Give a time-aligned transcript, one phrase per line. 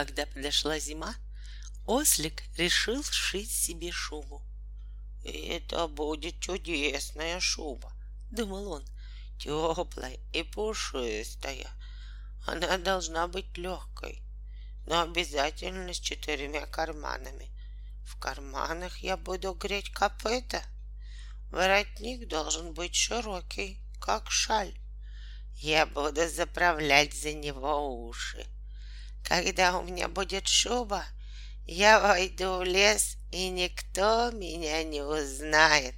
[0.00, 1.14] Когда подошла зима,
[1.84, 4.40] ослик решил сшить себе шубу.
[5.22, 7.92] «Это будет чудесная шуба»,—
[8.30, 8.84] думал он,—
[9.38, 11.68] «теплая и пушистая.
[12.46, 14.22] Она должна быть легкой,
[14.86, 17.50] но обязательно с четырьмя карманами.
[18.06, 20.62] В карманах я буду греть копыта.
[21.50, 24.74] Воротник должен быть широкий, как шаль.
[25.56, 28.46] Я буду заправлять за него уши.
[29.30, 31.06] Когда у меня будет шуба,
[31.64, 35.94] я войду в лес, и никто меня не узнает.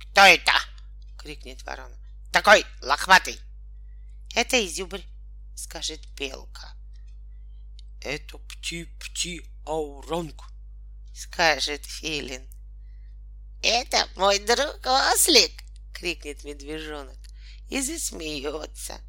[0.00, 0.50] «Кто это?»—
[1.18, 1.94] крикнет ворона.
[2.32, 3.38] «Такой лохматый!»
[4.34, 5.04] «Это изюбрь»,—
[5.54, 6.74] скажет белка.
[8.00, 10.42] «Это пти-пти-ауранг»,—
[11.14, 12.44] скажет филин.
[13.62, 15.62] «Это мой друг ослик!»—
[15.94, 17.18] крикнет медвежонок
[17.70, 19.00] и засмеется,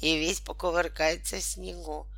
[0.00, 2.08] и весь покувыркается в снегу,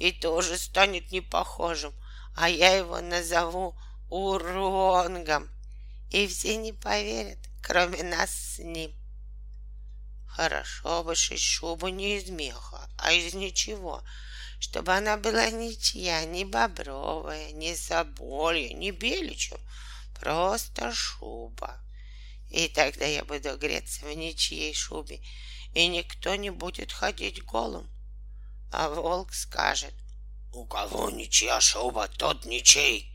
[0.00, 1.92] и тоже станет непохожим,
[2.34, 3.76] а я его назову
[4.08, 5.48] Уронгом,
[6.10, 8.92] и все не поверят, кроме нас с ним.
[10.26, 14.02] Хорошо бы шубу не из меха, а из ничего,
[14.58, 19.58] чтобы она была ничья, не бобровая, не соболья, не беличья,
[20.18, 21.78] просто шуба.
[22.48, 25.20] И тогда я буду греться в ничьей шубе,
[25.74, 27.86] и никто не будет ходить голым.
[28.72, 29.94] А волк скажет,
[30.52, 33.12] у кого ничья шуба, тот ничей.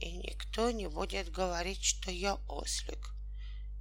[0.00, 3.14] И никто не будет говорить, что я ослик.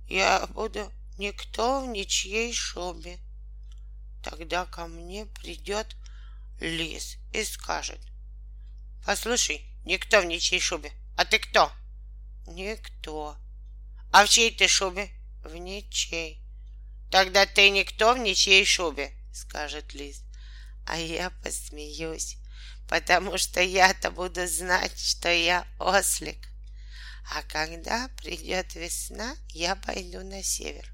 [0.08, 3.20] Я буду никто в ничьей шубе.
[4.24, 5.96] Тогда ко мне придет
[6.60, 8.00] лис и скажет,
[9.06, 10.92] Послушай, никто в ничьей шубе.
[11.16, 11.72] А ты кто?
[12.48, 13.38] Никто.
[14.12, 15.10] А в чьей ты шубе?
[15.44, 16.42] В ничей.
[17.10, 20.27] Тогда ты никто в ничьей шубе, скажет лис.
[20.88, 22.38] А я посмеюсь,
[22.88, 26.38] потому что я-то буду знать, что я ослик.
[27.30, 30.90] А когда придет весна, я пойду на север.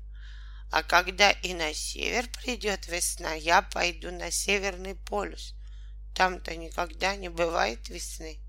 [0.71, 5.53] А когда и на север придет весна, я пойду на северный полюс.
[6.15, 8.39] Там-то никогда не бывает весны.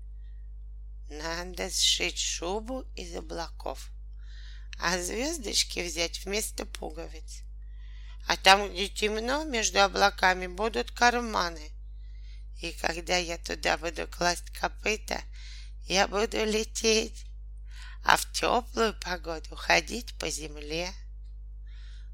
[1.11, 3.91] Надо сшить шубу из облаков,
[4.79, 7.44] а звездочки взять вместо пуговиц.
[8.27, 11.71] А там, где темно, между облаками будут карманы.
[12.61, 15.21] И когда я туда буду класть копыта,
[15.87, 17.25] я буду лететь,
[18.03, 20.91] а в теплую погоду ходить по земле.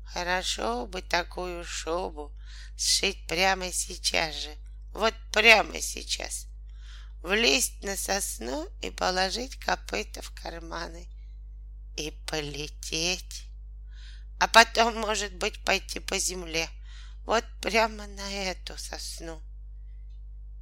[0.06, 2.36] Хорошо бы такую шубу
[2.78, 4.58] сшить прямо сейчас же,
[4.94, 6.48] вот прямо сейчас.
[7.22, 11.08] Влезть на сосну и положить копыта в карманы
[11.96, 13.46] и полететь
[14.42, 16.68] а потом, может быть, пойти по земле,
[17.26, 19.40] вот прямо на эту сосну.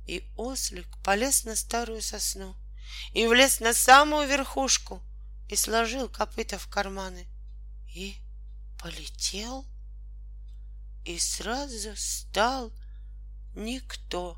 [0.06, 2.58] И ослик полез на старую сосну.
[3.14, 5.02] И влез на самую верхушку.
[5.48, 7.26] И сложил копыта в карманы.
[7.96, 8.18] И
[8.78, 9.66] полетел.
[11.06, 12.74] И сразу стал
[13.56, 14.38] никто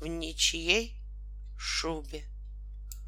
[0.00, 1.00] в ничьей
[1.56, 2.26] шубе.